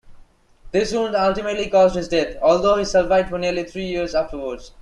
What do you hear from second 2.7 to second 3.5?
he survived for